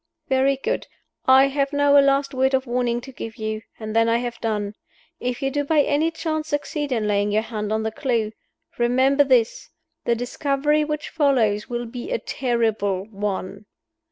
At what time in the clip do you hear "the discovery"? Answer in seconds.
10.07-10.83